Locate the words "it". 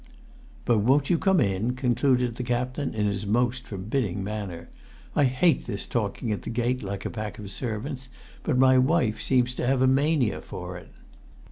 10.75-10.89